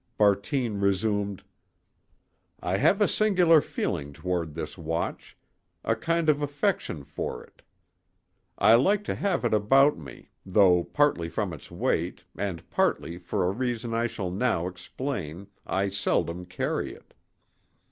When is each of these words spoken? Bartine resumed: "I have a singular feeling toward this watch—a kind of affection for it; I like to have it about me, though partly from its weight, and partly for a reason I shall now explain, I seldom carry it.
Bartine 0.17 0.81
resumed: 0.81 1.43
"I 2.59 2.77
have 2.77 3.01
a 3.01 3.07
singular 3.07 3.61
feeling 3.61 4.13
toward 4.13 4.55
this 4.55 4.75
watch—a 4.75 5.95
kind 5.97 6.27
of 6.27 6.41
affection 6.41 7.03
for 7.03 7.43
it; 7.43 7.61
I 8.57 8.73
like 8.73 9.03
to 9.03 9.13
have 9.13 9.45
it 9.45 9.53
about 9.53 9.99
me, 9.99 10.31
though 10.43 10.83
partly 10.85 11.29
from 11.29 11.53
its 11.53 11.69
weight, 11.69 12.23
and 12.35 12.67
partly 12.71 13.19
for 13.19 13.45
a 13.45 13.51
reason 13.51 13.93
I 13.93 14.07
shall 14.07 14.31
now 14.31 14.65
explain, 14.65 15.45
I 15.67 15.89
seldom 15.89 16.47
carry 16.47 16.93
it. 16.95 17.13